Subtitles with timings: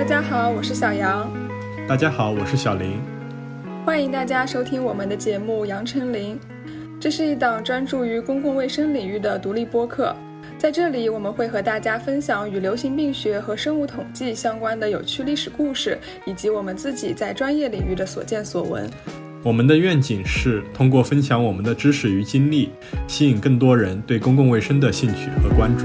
[0.00, 1.30] 大家好，我是小杨。
[1.86, 2.98] 大家好，我是小林。
[3.84, 6.36] 欢迎大家收听我们的节目《杨丞琳》，
[6.98, 10.16] 这是一档专注于公共卫生领域的独立播客。
[10.56, 18.88] 在这里，我们会和大家分享与流行病学和生物统计相关的有趣历史故事，以及我们自己在专业领域的所见所闻。
[19.42, 22.70] 我们的愿景是通过分享我们的知识与经历，
[23.06, 25.84] 吸引更多人对公共卫生的兴趣和关注。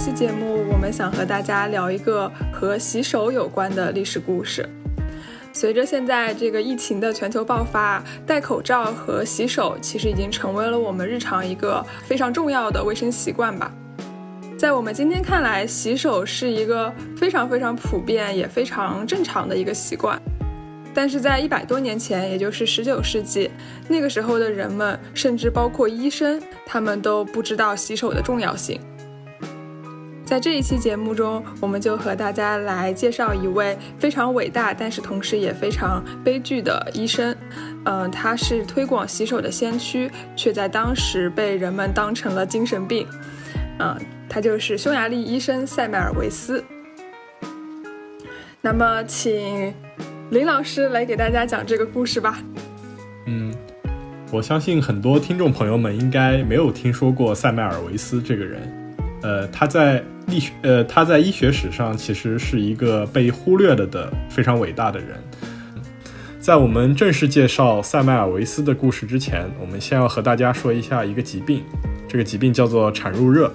[0.00, 4.66] 期节目，我们想和大家聊一个和洗手有关的历史故事。
[5.52, 13.70] 随着现在这个疫情的全球爆发，戴口罩和洗手其实已经成为了我们日常一个非常重要的卫生习惯吧。
[14.56, 20.18] 在我们今天看来，洗手是一个非常非常普遍也非常正常的一个习惯。
[20.94, 23.50] 但是在一百多年前，也就是十九世纪，
[23.86, 28.80] 那个时候的人们，甚至包括医生，他们都不知道洗手的重要性。
[30.30, 37.36] 在这一期节目中，我们就和大家来介绍一位非常伟大，但是同时也非常悲剧的医生。
[37.84, 43.04] 嗯，他是推广洗手的先驱，却在当时被人们当成了精神病。
[43.80, 46.62] 嗯，他就是匈牙利医生塞麦尔维斯。
[48.60, 49.74] 那么，请
[50.30, 52.38] 林老师来给大家讲这个故事吧。
[53.26, 53.52] 嗯，
[54.30, 58.76] 我相信很多听众朋友们应该没有听说过塞麦尔维斯这个人。
[59.22, 65.08] 呃，他在医学呃他在医学史上其实是一个被忽略了的非常伟大的人。
[66.38, 71.62] 在我们正式介绍塞麦尔维斯的故事之前，我们先要和大家说一下一个疾病，
[72.08, 73.52] 这个疾病叫做产褥热。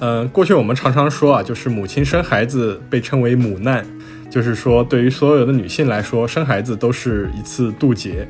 [0.00, 3.86] 嗯，过去我们常常说啊，就是母亲生孩子被称为母难，
[4.30, 8.26] 就是说对于所有的女性来说，生孩子都是一次渡劫。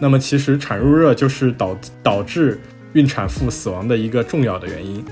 [0.00, 2.60] 那么其实产褥热就是导导致
[2.94, 5.04] 孕产妇死亡的一个重要的原因。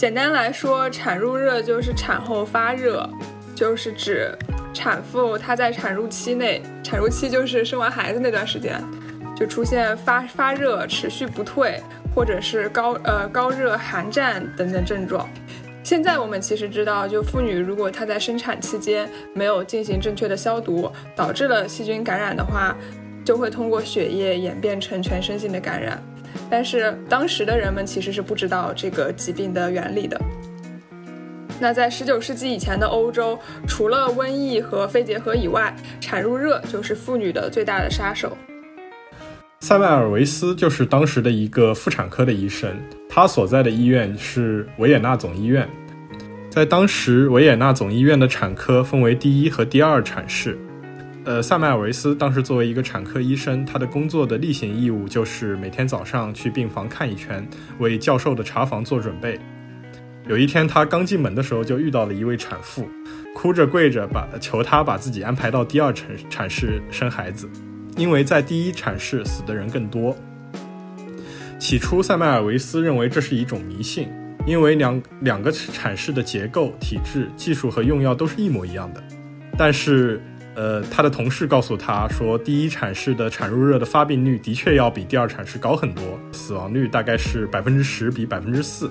[0.00, 3.06] 简单来说，产褥热就是产后发热，
[3.54, 4.34] 就是指
[4.72, 8.82] 产妇她在产褥期内，产褥期就是生完孩子那段时间，
[9.36, 11.78] 就出现发发热、持续不退，
[12.14, 15.28] 或者是高呃高热、寒战等等症状。
[15.82, 22.74] 现在我们其实知道，就妇女如果她在生产期间没有进行正确的消毒，导致了细菌感染的话，
[23.22, 26.02] 就会通过血液演变成全身性的感染。
[26.50, 30.20] 但是当时的人们其实是不知道这个疾病的原理的。
[31.60, 38.36] 那在十九世纪以前的欧洲，除了瘟疫和肺结核以外，产褥热就是妇女的最大的杀手。
[39.60, 42.74] 塞麦尔维斯就是当时的一个妇产科的医生，
[43.10, 45.68] 他所在的医院是维也纳总医院。
[46.48, 50.58] 在当时，维也纳总医院的产科分为第一和第二产室。
[51.22, 57.46] 呃，塞麦尔维斯当时作为一个产科医生，他的工作的例行义务就是每天早上去病房看一圈，
[57.78, 59.38] 为教授的查房做准备。
[60.26, 62.88] 有一天，他刚进门的时候就遇到了一位产妇，
[63.34, 67.46] 哭着跪着把求他把自己安排到第二产产室生孩子，
[67.98, 70.16] 因为在第一产室死的人更多。
[71.58, 74.08] 起初，塞麦尔维斯认为这是一种迷信，
[74.46, 79.02] 因为两两个产室的结构、体制、技术和用药都是一模一样的，
[79.58, 80.18] 但是。
[80.60, 88.90] 呃，他的同事告诉他说，第一产室的产褥热的发病率的确要比第二产室高很多，死亡率大概是百分之十比百分之四。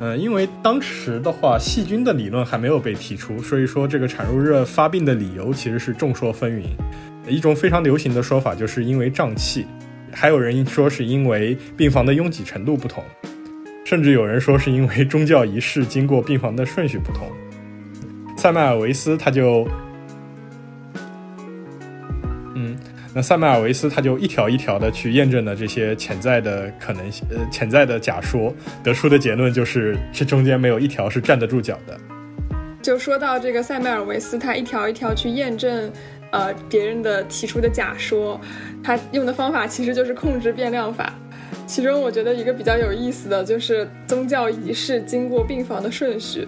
[0.00, 6.64] 嗯，因为当时的话，细菌的理论还没有被提出，所以说这个产褥热发病的理由其实是众说纷纭。
[7.28, 9.64] 一种非常流行的说法就是因为胀气，
[10.12, 13.04] 还有人说是因为病房的拥挤程度不同，
[13.84, 17.30] 甚至有人说是因为 宗教仪式经过病房的顺序不同。
[18.46, 19.66] 塞麦尔维斯他就，
[22.54, 22.76] 嗯，
[23.12, 31.98] 那塞麦尔维斯他就一条一条的去验证了这些潜在的可能性，呃，潜在的假说，得出的结论就是这中间没有一条是站得住脚的。
[32.80, 35.90] 就说到这个塞麦尔维斯，他一条一条去验证，
[36.30, 38.40] 呃，别人的提出的假说，
[38.80, 41.12] 他用的方法其实就是控制变量法。
[41.66, 46.46] 其中我觉得一个比较有意思的就是宗教仪式经过病房的顺序。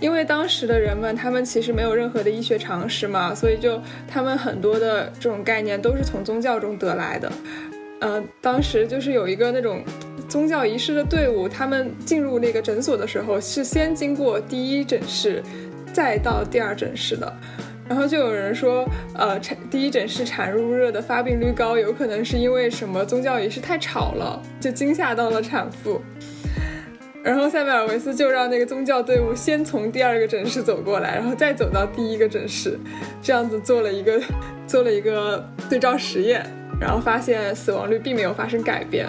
[0.00, 7.32] 因为当时的人们，他们其实没有任何的医学常识嘛，所以就他们很多的这种概念都是从宗教中得来的。
[8.00, 9.82] 呃，当时就是有一个那种
[10.28, 15.42] 宗教仪式的队伍，他们进入那个诊所的时候是先经过第一诊室，
[15.92, 17.36] 再到第二诊室的。
[17.88, 26.00] 然后就有人说，呃，产第一诊室产褥热的发病率高，有可能是因为什么宗教仪式太吵了，就惊吓到了产妇。
[27.28, 32.78] 然后塞缪尔维斯就让那个宗教队伍先从第二个诊室走过来，然后再走到第一个诊室，
[33.20, 34.18] 这样子做了一个
[34.66, 36.42] 做了一个对照实验，
[36.80, 39.06] 然后发现死亡率并没有发生改变。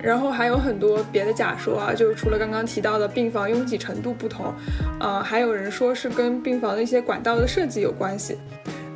[0.00, 4.54] 然后还有很多别的假说啊，就是除了刚刚提到的病房拥挤程度不同，
[5.00, 8.38] 呃，还有人说是跟病房的一些管道的设计有关系。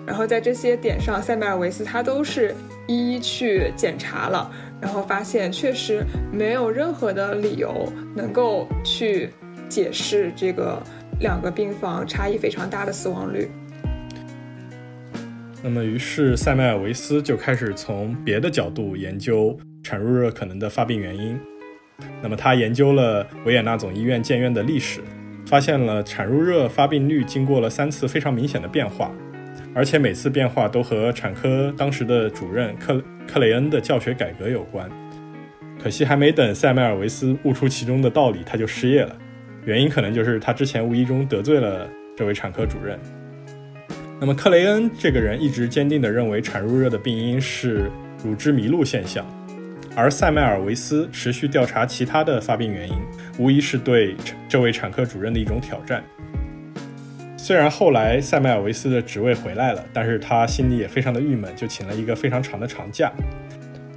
[0.06, 2.54] 然后在这些点上，塞缪尔维斯他都是
[2.86, 9.30] 一一去检查了，然后发现确实没有任何的理由能够去
[9.68, 10.82] 解释这个
[11.20, 13.50] 两个病房差异非常大的死亡率。
[15.60, 21.36] 那么，于是塞麦尔维斯就开始从别的角度研究产褥热可能的发病原因。
[22.22, 25.00] 那么，他研究了维也纳总医院建院的历史，
[25.44, 29.12] 发现了产褥热发病率经过了三次非常明显的变化。
[29.78, 34.90] 而且每次变化都和产科当时的主任克克雷恩的教学改革有关。
[35.80, 39.16] 可惜还没等塞缪尔维斯悟出其中的道理，他就失业了。
[39.64, 42.98] 原因可能就是他之前无意中得罪了这位产科主任。
[44.18, 47.88] 那么克雷恩这个人一直坚定地认为产褥热的病因是
[48.24, 49.24] 乳汁迷路现象，
[49.94, 52.96] 而塞缪尔维斯持续调查其他的发病原因，
[53.38, 54.16] 无疑是对
[54.48, 56.02] 这位产科主任的一种挑战。
[57.40, 63.10] 虽然后来塞麦尔维斯的职位回来了，但是他心里也非常的郁闷，就请了一个非常长的长假。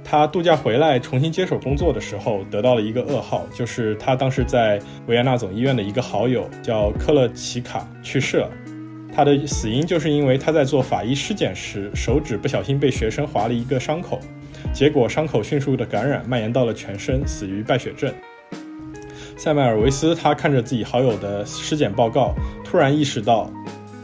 [0.04, 8.48] 他度假回来重新接手工作的时候，得到了一个噩耗，就是他当时在维也纳总医院的一个好友叫科勒奇卡去世了。
[9.14, 14.20] 他的死因就是因为他在做法医尸检时，手指不小心被学生划了一个伤口，
[14.72, 18.10] 结果伤口迅速的感染蔓延到了全身，死于败血症。
[19.42, 23.50] 塞麦尔维斯他看着自己好友的尸检报告，突然意识到，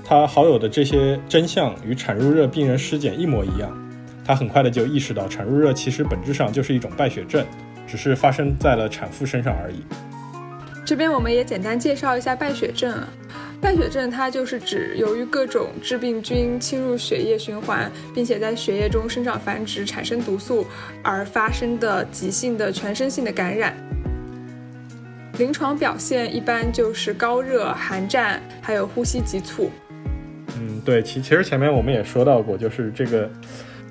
[0.04, 3.72] 他好友的这些真相与产褥热病人尸检一模一样。
[4.26, 7.46] 他很快的就意识到，产褥热其实本质上就是一种败血症，
[7.86, 9.76] 只是发生在了产妇身上而已。
[10.84, 13.08] 这边我们也简单介绍一下败血症啊。
[13.60, 20.66] 败血症它就是指由于各种致病菌侵入血液循环，并且在血液中生长繁殖，产生毒素
[21.00, 23.72] 而发生的急性的全身性的感染。
[25.38, 29.70] 临床表现一般就是高热、寒战，还有呼吸急促。
[30.58, 33.30] 嗯，对，其其实前面我们也说到过，就是这个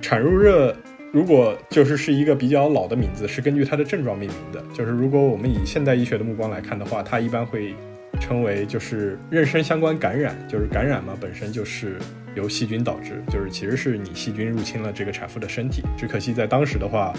[0.01, 0.75] 产褥热，
[1.13, 4.61] 如果就是是一个比较老的名字，是根据它的症状命名的。
[4.73, 7.73] 就是如果我们以现代医学的目光来看的话，它一般会
[8.19, 11.97] 称为就是妊娠相关感染，就是感染嘛，本身就是。
[12.37, 15.81] 由细菌导致，就是其实是你细菌入侵了这个产妇的身体。
[15.97, 17.11] 只可惜在当时的话，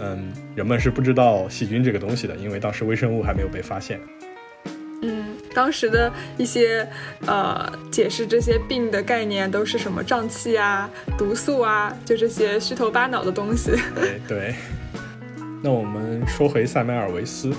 [0.00, 4.00] 嗯，人们是不知道细菌这个东西的，因为当时微生物还没有被发现。
[5.02, 6.86] 嗯，当时的一些
[7.24, 13.70] 呃解释这些病的概念都是什么胀气啊、毒素啊，就这些虚头巴脑的东西。
[13.94, 14.54] 对对。
[15.62, 17.52] 那我们说回塞梅尔维斯。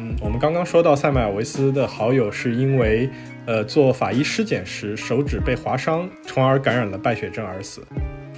[0.00, 3.08] 嗯，我们刚刚说到塞缪尔维斯的好友是因为。
[3.46, 7.82] 呃，做法医尸检时，手指被划伤，从而感染了败血症而死。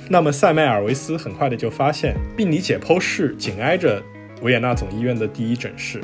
[0.09, 4.03] 那么塞麦尔维斯很快的就发现，病理解剖室紧挨着
[4.41, 6.01] 维也纳总医院的第一诊室。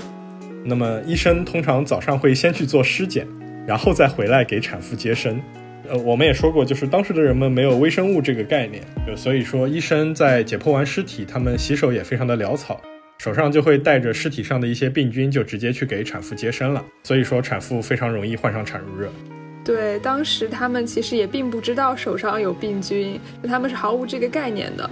[0.62, 3.26] 那么医生通常早上会先去做尸检，
[3.66, 5.40] 然后再回来给产妇接生。
[5.88, 8.82] 呃，我们也说过，就是当时的人们没有微生物这个概念，
[9.16, 12.78] 所以说医生在解剖完尸体，他们洗手也非常的潦草。
[13.19, 16.85] 手上就会带着尸体上的一些病菌，就直接去给产妇接生了。
[17.03, 19.11] 所以说，产妇非常容易患上产褥热。
[19.65, 24.88] 对，当时他们其实也并不知道手上有病菌，他们是毫无这个概念的。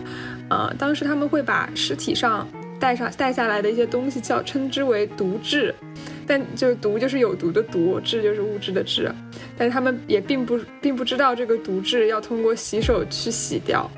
[0.50, 2.46] 呃，当时他们会把尸体上
[2.80, 5.72] 带上带下来的一些东西叫称之为毒质，
[6.26, 9.10] 但就是毒就是有毒的毒，质就是物质的质。
[9.56, 13.88] 但他们也并不并不知道这个毒质要通过洗手去洗掉。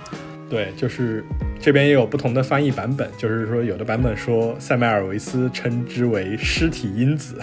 [0.48, 1.24] 对，就是
[1.60, 7.34] 这边也有不同的翻译版本，就是说有的版本说塞麦尔维斯称之为尸体因子。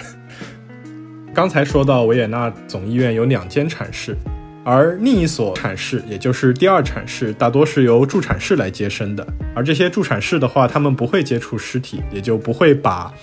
[1.33, 4.15] 刚才说到维也纳总医院有两间产室，
[4.63, 9.27] 而另一所产室，也就是第二产室，大多是由助产士来接生的。
[9.53, 13.13] 而这些助产士的话，他们不会接触尸体，也就不会把，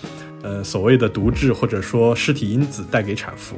[0.42, 3.56] 呃，所谓的毒质或者说尸体因子带给产妇。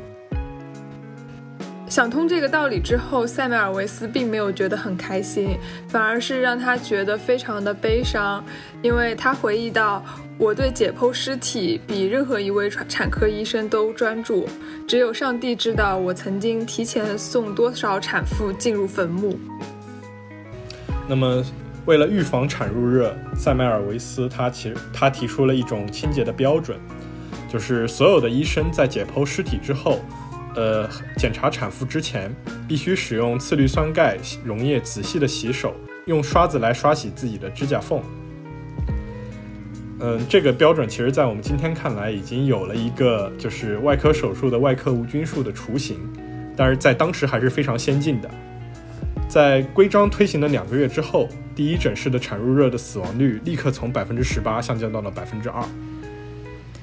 [1.94, 8.44] 想通这个道理之后，塞缪尔维斯并没有觉得很开心，反而是让他觉得非常的悲伤，
[8.82, 10.04] 因为他回忆到
[10.36, 14.48] ：“我对解剖尸体比任何一位产科医生都专注，
[14.88, 19.38] 只有上帝知道我曾经提前送多少产妇进入坟墓。”
[21.06, 21.44] 那么，
[21.86, 26.76] 为了预防产褥热，塞麦尔维斯他其实他提出了一种清洁的标准，
[27.48, 30.00] 就是所有的医生在解剖尸体之后。
[30.54, 32.30] 呃，检查产妇之前，
[32.68, 35.74] 必须使用次氯酸钙溶液仔细的洗手，
[36.06, 38.00] 用刷子来刷洗自己的指甲缝。
[40.00, 45.96] 嗯，这个标准其实，在我们今天看来，已经有了一个就是外科手术的外科无菌术的雏形，
[46.56, 48.30] 但是在当时还是非常先进的。
[49.28, 55.64] 在规章推行的两个月之后，第一诊室的产褥热的死亡率立刻从百分之十八下降到了百分之二。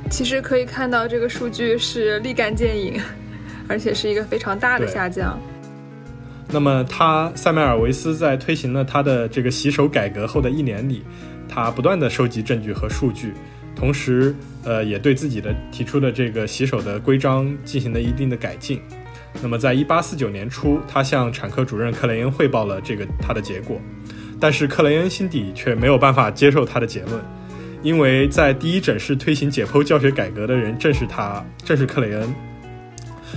[0.10, 3.00] 其实可以看到，这个数据是立竿见影，
[3.72, 5.40] 而且是一个非常大的下降。
[6.50, 11.04] 那么，他塞缪尔维斯在推行了他的这个洗手改革后的一年里，
[11.48, 13.34] 他不断的收集证据和数据，
[13.74, 14.36] 同时，
[14.66, 18.82] 呃，也对自己的提出的这个洗手的规章进行了一定的改进。
[19.42, 23.80] 那么，在一八四九年初，他向产科主任克雷恩汇报了这个他的结果，
[24.38, 27.24] 但是克雷恩心底却没有办法接受他的结论，
[27.82, 32.28] 因为在第一诊室推行解剖教学改革的人正是他，正是克雷恩。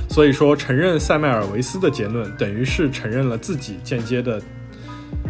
[0.08, 4.40] 所以说，承认塞麦尔维斯的结论，等于是承认了自己间接的、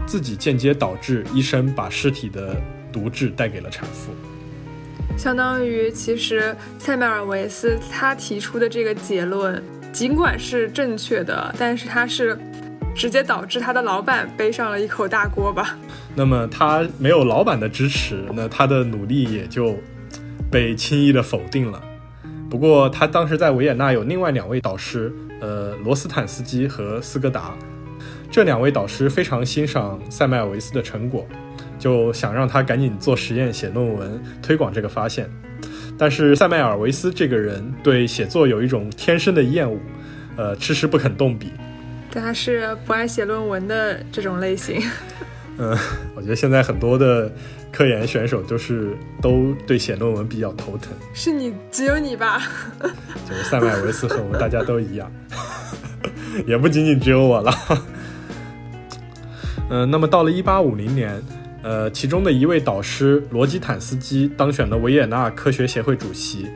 [0.06, 2.56] 自己间接导致医生把尸体的
[2.92, 4.12] 毒质带给了产妇。
[5.16, 12.36] 相当于，其实塞麦尔维斯他提出的这个结论，尽管是正确的，但是他是
[12.94, 15.78] 直接导致他的老板背上了一口大锅吧？
[16.16, 19.76] 那么他没有老板的支持，那他的努力也就
[20.50, 21.82] 被轻易的否定了。
[22.54, 27.52] 不过，他当时在维也纳有另外两位导师，呃，罗斯坦斯基和斯格达。
[28.30, 31.26] 这两位导师非常欣赏塞麦尔维斯的成果，
[31.80, 35.28] 就想让他赶紧做实验、写论文，推广这个发现。
[35.98, 39.76] 但是塞麦尔维斯这个人对写作有一种天生的厌恶，
[40.36, 41.50] 呃，迟迟不肯动笔。
[42.12, 44.80] 他是不爱写论文的这种类型。
[45.58, 45.76] 嗯，
[46.14, 47.30] 我觉得现在很多的。
[47.76, 52.40] 科研选手就是都对写论文比较头疼，是你只有你吧？
[53.28, 55.10] 就是塞麦尔维斯和我们大家都一样，
[56.46, 57.52] 也不仅仅只有我了。
[59.70, 61.20] 嗯，那么到了一八五零年，
[61.64, 66.46] 呃，其中的一位导师罗基坦斯基当选了维也纳科学协会主席。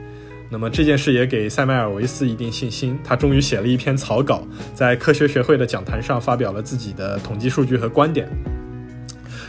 [0.48, 8.28] 那么这件事也给塞麦尔维斯一定信心，他终于写了一篇草稿，在科学学会的讲坛上发表了自己的统计数据和观点。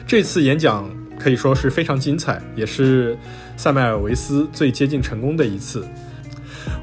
[0.09, 0.89] 这次演讲。
[1.19, 3.13] 可以说是非常精彩，也是
[3.57, 5.85] 塞麦尔维斯最接近成功的一次。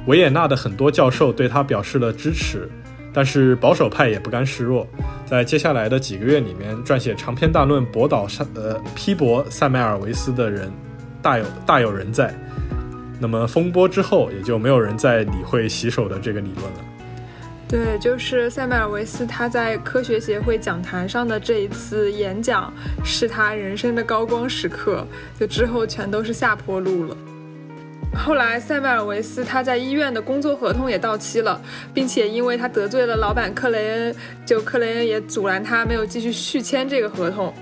[0.06, 2.68] 维也纳的很多教授对他表示了支持，
[3.14, 4.86] 但是保守派也不甘示弱，
[5.24, 10.70] 在接下来的几个月里面，撰写长篇大论驳倒塞呃批驳塞麦尔维斯的人
[11.22, 12.34] 大有大有人在。
[13.18, 16.95] 那么风波之后，也就没有人再理会洗手的这个理论了。
[17.68, 22.72] 对，就是塞麦尔维斯他在科学协会讲坛上的这一次演讲，
[23.04, 25.04] 是他人生的高光时刻。
[25.38, 27.16] 就之后全都是下坡路了。
[28.14, 31.60] 后来塞麦尔维斯他在医院的工作合同也到期了，
[31.92, 37.52] 并且因为他得罪了老板克雷恩，就克雷恩也阻拦他没有继续续签这个合同。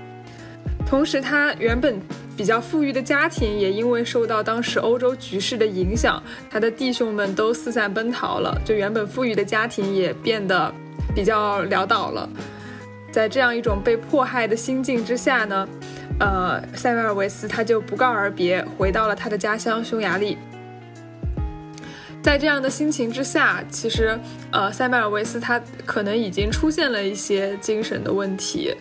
[0.85, 1.99] 同时，他原本。
[2.35, 10.73] 比较富裕的家庭也因为受到当时欧洲局势的影响，他的弟兄们都四散奔逃了，就原本富裕的家庭也变得
[11.15, 12.29] 比较潦倒了。
[13.11, 15.67] 在这样一种被迫害的心境之下呢，
[16.19, 20.37] 呃，塞缪尔维斯他就不告而别，回到了他的家乡匈牙利。
[22.21, 24.19] 在这样的心情之下，其实，
[24.51, 28.75] 呃，塞缪尔维斯他可能已经出现了一些精神的问题。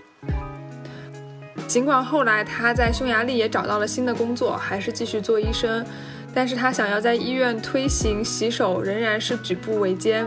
[1.74, 5.84] 尽管后来他在匈牙利也找到了新的工作，还是继续做医生，
[6.32, 10.24] 但是他想要在医院推行洗手仍然是举步维艰。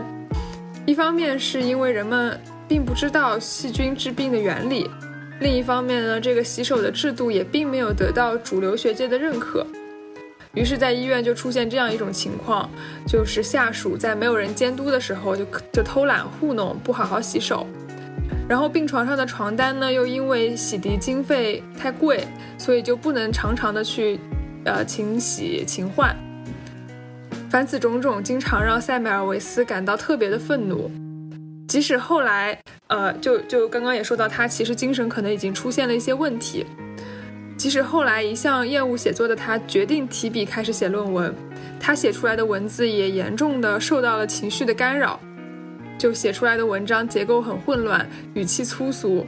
[0.84, 2.38] 一方面是因为人们
[2.68, 4.90] 并不知道细菌治病的原理，
[5.40, 9.66] 另一方面呢，这个洗手的制度也并没有得到主流学界的认可。
[10.52, 12.68] 于是，在医院就出现这样一种情况，
[13.06, 17.66] 就是下属在没有人监督的时候就就偷懒糊弄，不好好洗手。
[18.48, 22.26] 然后病床上的床单呢，又因为洗涤经费太贵，
[22.56, 24.18] 所以就不能常常的去，
[24.64, 26.16] 呃，勤洗勤换。
[27.50, 30.90] 凡此种种，经常让塞缪尔维斯感到特别的愤怒。
[31.68, 36.64] 即使后来，呃，就就刚刚也说到，他其实精神可能已经出现了一些问题。
[37.58, 41.34] 即使后来一向厌恶写作的他决定提笔开始写论文，
[41.78, 45.20] 他写出来的文字也严重的受到了情绪的干扰。
[45.98, 49.26] 就写出来的文章结构很混乱，语气粗俗，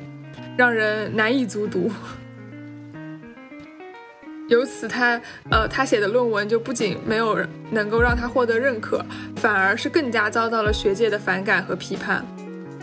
[0.56, 1.90] 让人难以卒读。
[4.48, 7.38] 由此，他呃，他写的论文就不仅没有
[7.70, 9.04] 能够让他获得认可，
[9.36, 12.24] 反而是更加遭到了学界的反感和批判。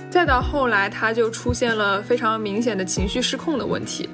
[0.10, 4.10] 再到后来，他就出现了非常明显的情绪失控的问题，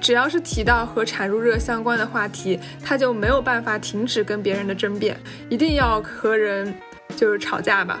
[0.00, 5.14] 只要是提到和产褥热相关的话题，他就没有办法停止跟别人的争辩，
[5.50, 6.74] 一定要和人
[7.14, 8.00] 就是吵架吧。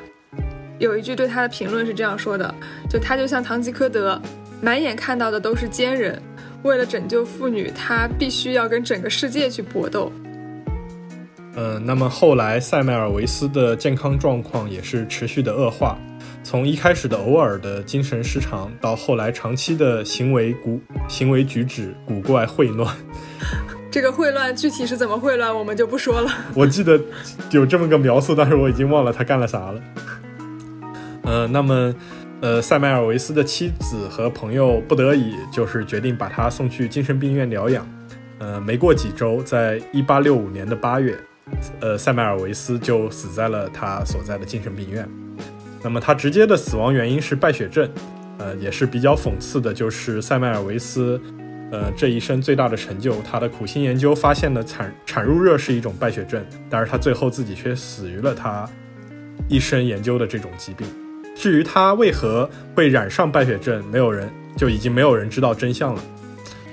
[0.80, 2.52] 有一句对他的评论是这样说的：，
[2.88, 4.20] 就他就像堂吉诃德，
[4.62, 6.20] 满眼看到的都是奸人。
[6.62, 10.10] 为了拯救妇女，他必须要跟整个世界去搏斗。
[11.54, 15.98] 嗯，那么后来塞麦尔维斯的健康状况也是持续的恶化，
[16.42, 22.96] 从一开始的偶尔的精神失常，到后来长期的行为古行为举止古怪混乱。
[23.90, 26.30] 这个混乱具体是怎么混乱，我们就不说了。
[26.54, 26.98] 我记得
[27.50, 29.82] 有这么个描述，但是我已经忘了他干了啥了。
[31.30, 31.94] 呃，那么，
[32.40, 37.86] 呃，塞麦尔维斯的妻子和朋友不得已，就是决定把他送去精神病院疗养。
[38.40, 41.16] 呃，没过几周，在一八六五年的八月，
[41.80, 45.08] 呃，塞麦尔维斯就死在了他所在的精神病院。
[45.84, 47.88] 那么他直接的死亡原因是败血症。
[48.38, 51.20] 呃，也是比较讽刺的，就是塞麦尔维斯。
[51.70, 58.68] 呃，这一生最大的成就，他的苦心研究发现了产产褥热是一种败血症，但是他最后自己却死于了他
[59.46, 60.88] 一生研究的这种疾病。
[61.34, 66.02] 至于他为何会染上败血症，没有人就已经没有人知道真相了。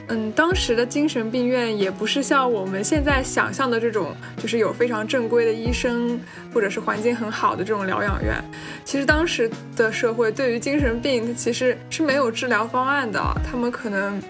[0.10, 6.20] 嗯，当时的精神病院也不是像我们现在想象的这种，就是有非常正规的医生，
[6.54, 8.42] 或者是环境很好的这种疗养院。
[8.86, 14.22] 其实当时的社会对于精神病，它其实是没有治疗方案的，他们可能。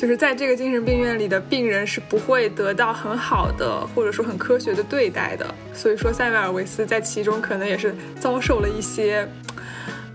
[0.00, 9.28] 就是在这个精神病院里的病人是不会得到很好的或者说很科学的对待的，所以说塞缪尔维斯在其中可能也是遭受了一些，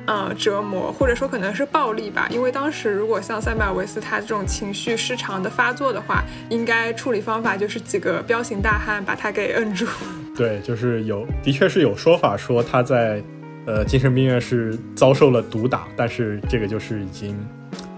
[0.07, 2.27] 呃折磨，或者说可能是暴力吧。
[2.31, 9.85] 因为当时如果像塞缪尔维斯他这种情绪失常的发作的话，应该处理方法就是几个彪形大汉把他给摁住。
[10.35, 13.21] 对，就是有，的确是有说法说他在，
[13.67, 17.37] 呃精神病院是遭受了毒打，但是这个就是已经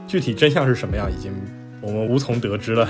[0.06, 1.32] 具体真相是什么样已经。
[1.88, 2.86] 我们无从得知了。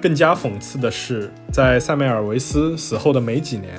[0.00, 3.74] 更加讽刺的是，在塞梅尔维斯死后的没几年，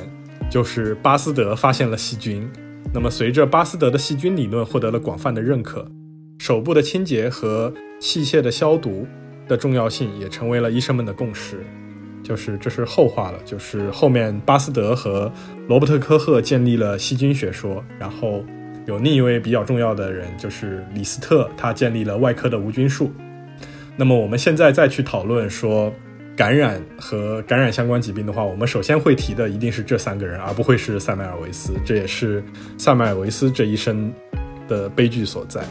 [0.50, 2.46] 就是巴斯德发现了细菌。
[2.94, 5.90] 那么，随着巴斯德的细菌理论获得了广泛的认可，
[6.38, 9.08] 手部的清洁和器械的消毒
[9.48, 11.64] 的重要性也成为了医生们的共识。
[12.24, 15.32] 就是这是后话了，就是后面巴斯德和
[15.70, 18.44] 罗伯特科赫建立了细菌学说，然后
[18.88, 23.12] 有另一位比较重要的人就是李斯特，他建立了外科的无菌术。
[23.98, 25.94] 那么我们现在再去讨论说
[26.36, 31.74] 感染和感染相关疾病的话，我们首先会提的一定是这三个人，而不会是塞麦尔维斯。
[31.86, 32.44] 这也是
[32.78, 34.14] 塞麦尔维斯这一生
[34.68, 35.62] 的悲剧所在。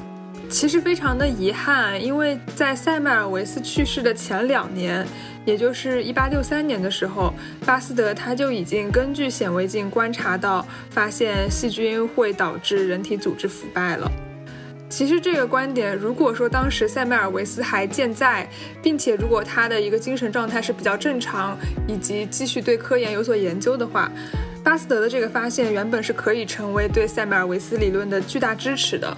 [0.49, 5.05] 其实非常的遗憾，因为在塞麦尔维斯去世的前两年，
[5.45, 7.35] 也就是一八六三年的时候，
[7.67, 14.11] 巴斯德他就已经根据显微镜观察到，发现细菌会导致人体组织腐败了。
[14.95, 18.49] 其实这个观点，如果说当时塞缪尔维斯还健在，
[18.81, 24.09] 并且如果他的一个精神状态是比较正常，以及继续对科研有所研究的话，
[24.63, 29.17] 巴斯德的这个发现原本是可以成为对塞缪尔维斯理论的巨大支持的。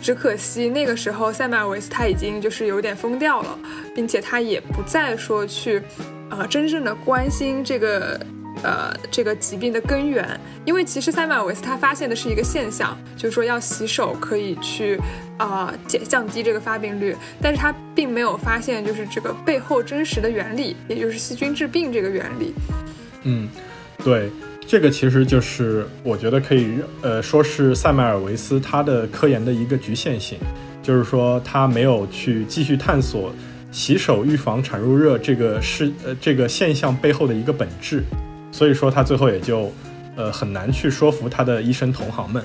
[0.00, 3.58] 只可惜那个时候塞缪尔维斯他已经就是有点疯掉了，
[3.96, 5.82] 并且他也不再说去，
[6.30, 8.20] 呃，真正的关心这个。
[8.62, 14.98] 呃，这个疾病的根源，因为其实塞缪尔维斯他发现的是一个现象，就是说要洗手可以去
[15.36, 22.54] 啊减降低这个发病率，但是他并没有发现就是这个背后真实的原理，也就是细菌致病这个原理。
[23.24, 23.48] 嗯，
[24.04, 24.30] 对，
[24.66, 30.38] 这个其实就是我觉得可以呃说是塞麦尔维斯他的科研的一个局限性，
[30.82, 33.32] 就是说他没有去继续探索
[33.70, 38.04] 洗手预防产褥热这个是呃这个现象背后的一个本质。
[38.52, 39.72] 所以说他最后也就，
[40.14, 42.44] 呃，很难去说服他的医生同行们。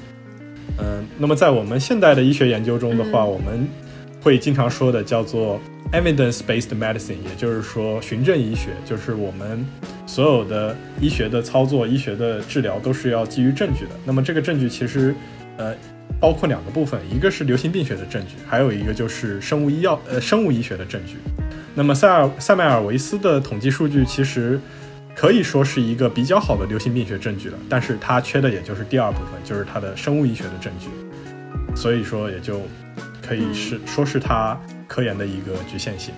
[0.79, 3.67] 嗯，那么在我们现代的医学研究中的话，我们
[4.21, 5.59] 会经常说的叫做
[5.91, 9.65] evidence-based medicine，也就是说循证医学，就是我们
[10.05, 13.91] 所有的医学的操作、医学的治疗都是要基于证据的。
[14.05, 15.13] 那么这个证据其实，
[15.57, 15.73] 呃，
[16.19, 21.17] 包括两个部分，一个是流行病学的证据，还有一个就是生物医药呃生物医学的证据。
[21.75, 24.57] 那么塞尔塞麦尔维斯的统计数据其实。
[25.19, 30.89] 可以说是一个比较好的流行病学证据了，但是它缺的也就是第二部分，就是它的生物医学的证据，
[31.75, 32.61] 所以说也就
[33.27, 34.55] 可以是说是他
[34.87, 36.13] 科研的一个局限性。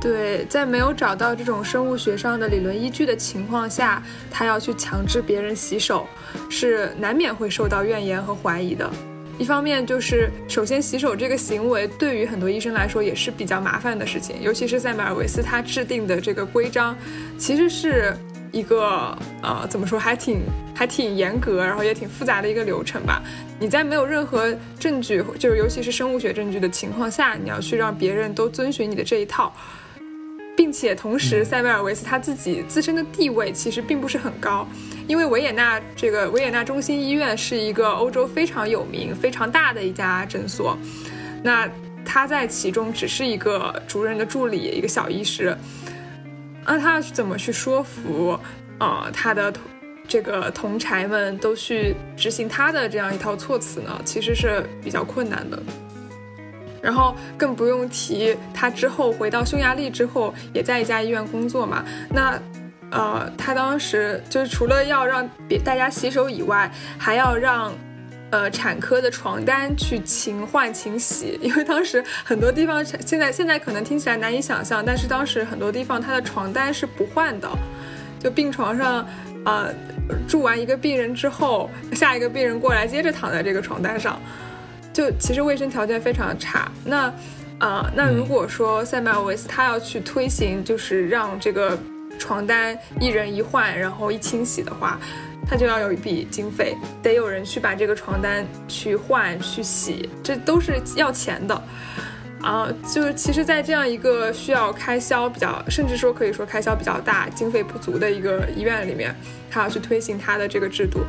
[0.00, 6.08] 对，在没有找到这种生物学上的理论依据的情况下，他要去强制别人洗手，
[6.50, 8.90] 是难免会受到怨言和怀疑的。
[9.38, 16.96] 一方面就是，首先洗手这个行为对于很多医生来说也是比较麻烦的事情，尤其是塞马尔维斯他制定的这个规章，
[17.36, 18.16] 其实是
[18.50, 20.40] 一个呃怎么说还挺
[20.74, 23.22] 还挺严格，然后也挺复杂的一个流程吧。
[23.60, 29.54] 你在没有任何证据，就是尤其是生物学证据的情况下，你要去让别人都遵循你的这一套。
[30.56, 34.66] 并且同时，塞维尔维斯他自己自身的地位其实并不是很高，
[35.06, 40.76] 因为维也纳这个维也纳中心医院是一个欧洲非常有名、非常大的一家诊所，
[41.42, 41.68] 那
[42.04, 45.54] 他在其中只是一个主任的助理，一个小医师，
[46.64, 48.38] 那他要去怎么去说服，
[48.78, 49.52] 呃，他的
[50.08, 55.60] 这个同柴们都去执行他的这样一套措辞呢，其实是比较困难的。
[56.86, 61.84] 然后更不用提他之后回到匈牙利之后，也在一家医院工作嘛。
[62.08, 62.40] 那，
[62.92, 67.72] 呃，他当时就是除了要让别大家洗手以外，还要让，
[68.30, 77.50] 呃，产科的床单去勤换勤洗，因为当时很多地方现在现在可能听起来难以想象，但是当时很多地方他的床单是不换的，
[78.20, 79.04] 就病床上，
[79.44, 79.74] 呃，
[80.28, 84.20] 住完一个病人之后，下一个病人过来接着躺在这个床单上。
[84.96, 87.12] 就其实卫生条件非常差，那，
[87.58, 91.78] 呃，那如果说塞缪尔维斯他要去推行，就是让这个
[92.18, 94.98] 床单一人一换，然后一清洗的话，
[95.46, 101.62] 他就要有一笔经费，得有人去把这个床单去换去洗，这都是要钱的，
[102.40, 109.14] 啊，就是其实，在这样一个需要开销比较，甚至说可以说开销比较大、经费不足的一个医院里面，
[109.50, 111.00] 他要去推行他的这个制度。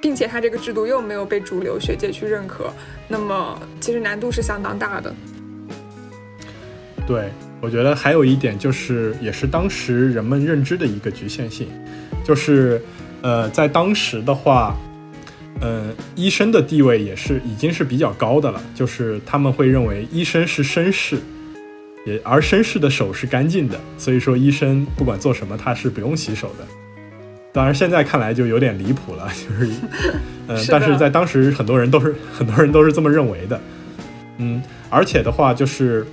[0.00, 2.72] 并且它这个制度又没有被主流学界去认可，
[3.08, 5.14] 那么其实难度是相当大的。
[7.06, 7.30] 对，
[7.60, 11.68] 我觉得还有一点就是，也是当时人们认知的一个局限性，
[12.24, 12.82] 就是，
[13.22, 14.76] 呃，在当时的话，
[15.60, 21.18] 呃，医生的地位也是已经是比较高的了，就是他们会认为医生是绅士，
[22.04, 26.66] 也而绅士的手是干净的，所以说医生不管做什么，他是不用洗手的。
[27.56, 29.70] 当然，现在看来就有点离谱了， 就是，
[30.46, 33.58] 嗯，但是在当时很多人都是 很多人都是这么认为的，
[34.36, 36.06] 嗯，而且的话就是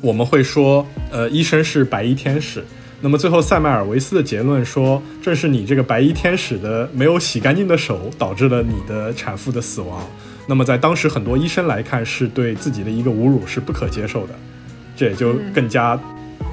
[0.00, 2.62] 我们会说，呃，医生是白衣天使，
[3.00, 10.08] 那么最后塞麦尔维斯的结论说，正是你这个白衣天使的没有洗干净的手导致了你的产妇的死亡，
[10.46, 14.34] 那么在当时很多医生来看是对自己的一个侮辱是不可接受的，
[14.94, 15.98] 这也就更加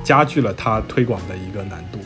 [0.04, 2.00] 加剧了他推广的一个难度。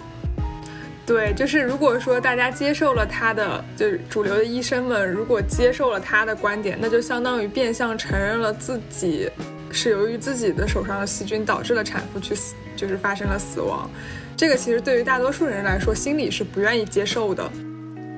[1.04, 9.30] 对，就是如果说大家接受了他的，就是主流的医生们，如果接受了他的观点，那就相当于变相承认了自己
[9.72, 13.90] 是由于自己的手上的细菌导致了产妇去死，就是发生了死亡。
[14.38, 17.52] 这个其实对于大多数人来说，心里是不愿意接受的。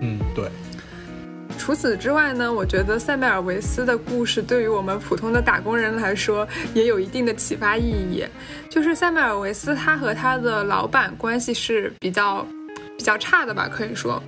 [0.01, 0.45] 嗯，对。
[1.57, 8.25] 除此之外呢，我觉得塞缪尔维斯的故事对于我们普通的打工人来说也有一定的启发意义。
[8.69, 12.45] 就是塞缪尔维斯他和他的老板关系是比较。
[13.03, 14.23] 比较差的吧，可以说，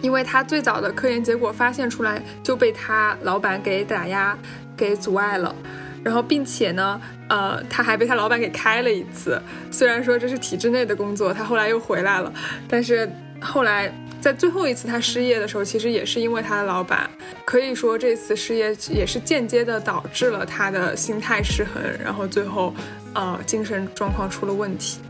[0.00, 4.34] 因为他最早的科研结果发现出来就被他老板给打压、
[4.74, 5.54] 给阻碍了，
[6.02, 9.38] 然后并且呢，呃，他还被他老板给开了一次。
[9.70, 12.32] 虽然说这是体制内的工作，他后来又回来了，
[12.66, 13.06] 但是
[13.38, 17.10] 后来在最后一次他失业的时候，其实也是因为他的老板。
[17.44, 22.74] 可以说这次失业也是间接的导致了他的心态失衡，然后最后，
[23.14, 25.00] 呃，精神状况出了问题。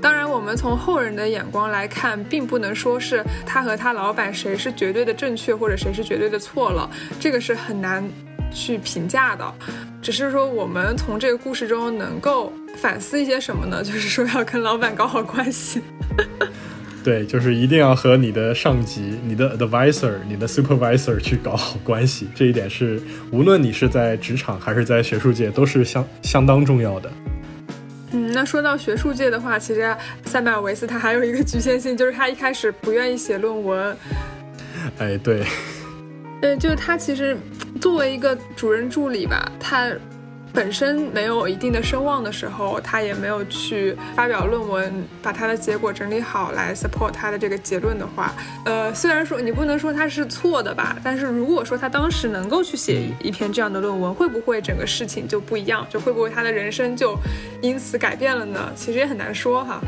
[0.00, 8.02] 当然，我们从后人的眼光来看，并不能说是他和他老板谁是绝对的正确，或者谁是绝对的错了，这个是很难
[8.52, 9.52] 去评价的。
[10.00, 13.82] 只是说，我们从这个故事中能够反思一些什么呢？
[13.82, 15.82] 就是说，要跟老板搞好关系。
[17.04, 22.28] 对，就是一定要和你的上级、你的 advisor、你的 supervisor 去搞好关系。
[22.34, 27.10] 这一点是，无论你是在职场还是在学术界，都是相相当重要的。
[28.28, 33.96] 嗯，那说到学术界的话，其实塞缪尔维斯他还有一个局限性，就是他一开始不愿意写论文。
[34.98, 35.44] 哎，对，
[36.40, 37.36] 对，就是他其实
[37.80, 39.90] 作为一个主任助理吧，他。
[40.58, 44.92] 本身没有一定的声望的时候，他也没有去发表论文，
[45.22, 55.86] 把他的结果整理好来 support 他的这个结论的话，呃，虽然说你不能说他是错的吧，但是如果说他当时能够去写一篇这样的论文，会不会整个事情就不一样？
[55.88, 57.16] 就会不会他的人生就
[57.62, 58.72] 因此改变了呢？
[58.74, 59.80] 其实也很难说哈，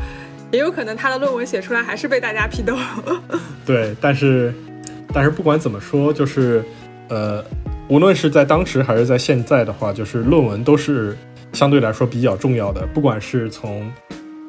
[0.53, 2.77] 也有可能他的论文写出来还是被大家批斗。
[3.67, 4.53] 对，但是，
[5.13, 6.63] 但是不管怎么说，就是，
[7.09, 7.43] 呃。
[7.91, 11.13] 无论是在当时还是在现在的话，就是论文都是
[11.51, 12.87] 相对来说比较重要的。
[12.93, 13.91] 不管是从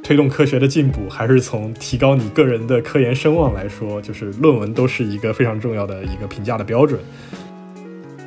[0.00, 7.00] 推动科学的进步，还是从提高你个人的科研声望来说，就是论文都是一个非常重要的一个评价的标准。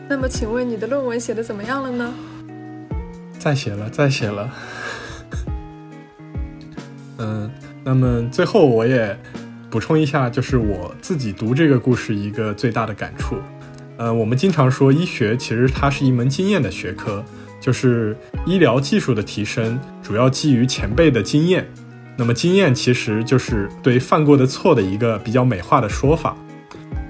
[0.10, 2.14] 那么，请问你的论文写的怎么样了呢？
[3.40, 4.54] 再写了，再写了。
[7.20, 7.50] 嗯，
[7.86, 9.18] 那么最后我也
[9.70, 13.38] 补充一下，就是我自己读这个故事一个最大的感触。
[13.98, 17.24] 呃，我们经常说医学其实它是一门经验的学科，
[17.62, 21.66] 就是医疗技术的提升主要基于前辈的经验。
[22.18, 26.36] 那么经验其实就是对犯过的错的一个比较美化的说法。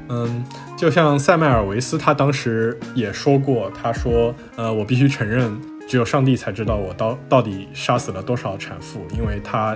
[0.09, 0.43] 嗯，
[0.77, 5.51] 就像塞麦尔维斯他当时也说过，他说：“呃，我必须承认，
[5.87, 9.75] 只有上帝才知道我到到底杀死了多少产妇，因为他，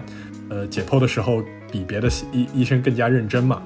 [0.49, 3.61] 呃，解剖的时候比别的医医生更加认真嘛。”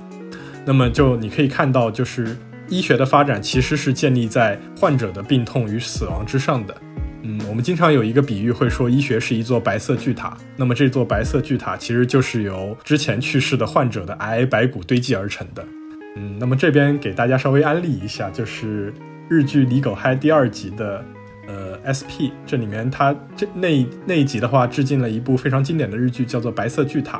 [0.65, 6.75] 那么就你可以看到，就是医学的发展其实是建立在患者的病痛与死亡之上的。
[7.25, 10.37] 嗯，我们经常有一个比喻，会说医学是一座白色巨塔。
[10.57, 15.65] 那么这座白色巨塔其实就是由之前去世的患者的癌白骨堆积而成的。
[16.17, 18.93] 嗯，那么这边给大家稍微安利一下，就是
[19.29, 21.03] 日剧《李狗嗨》第二集的
[21.47, 27.19] 呃 SP，这里面它这那那一集的话，致敬了一部非常经典的日剧，叫做《白色巨塔》。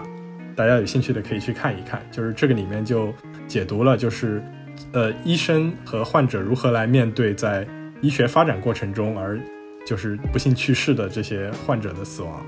[0.54, 3.12] 大家有兴趣的可以去看一看，就是这个里面就
[3.48, 4.44] 解读了，就是
[4.92, 7.66] 呃医生和患者如何来面对在
[8.02, 9.40] 医学发展过程中而。
[9.86, 12.42] 就是不幸去世的这些患者的死亡。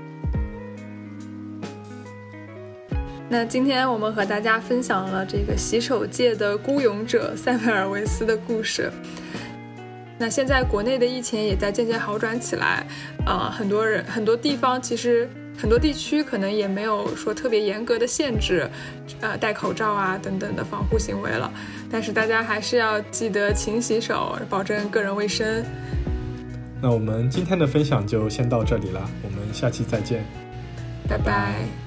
[3.28, 8.90] 那今天我们和大家分享了这个洗手界的孤勇者塞缪尔维斯的故事。
[10.16, 12.86] 那现在国内的疫情也在渐渐好转起来，
[13.26, 18.68] 啊，很多人很多地方其实很多地区可能也没有说特别严格的限制，
[19.20, 21.52] 呃，戴口罩啊等等的防护行为了。
[21.90, 25.64] 但是大家还是要记得勤洗手，保证个人卫生。
[26.82, 30.22] 那我们今天的分享就先到这里了，我们下期再见，
[31.08, 31.85] 拜拜。